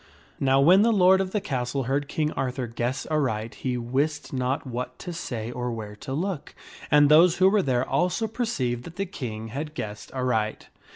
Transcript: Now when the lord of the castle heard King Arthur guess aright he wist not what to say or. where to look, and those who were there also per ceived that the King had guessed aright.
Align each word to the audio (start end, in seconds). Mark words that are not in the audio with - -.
Now 0.39 0.59
when 0.59 0.81
the 0.81 0.91
lord 0.91 1.21
of 1.21 1.29
the 1.29 1.39
castle 1.39 1.83
heard 1.83 2.07
King 2.07 2.31
Arthur 2.31 2.65
guess 2.65 3.05
aright 3.11 3.53
he 3.53 3.77
wist 3.77 4.33
not 4.33 4.65
what 4.65 4.97
to 4.97 5.13
say 5.13 5.51
or. 5.51 5.71
where 5.71 5.95
to 5.97 6.11
look, 6.13 6.55
and 6.89 7.07
those 7.07 7.37
who 7.37 7.47
were 7.47 7.61
there 7.61 7.87
also 7.87 8.27
per 8.27 8.45
ceived 8.45 8.81
that 8.85 8.95
the 8.95 9.05
King 9.05 9.49
had 9.49 9.75
guessed 9.75 10.11
aright. 10.11 10.69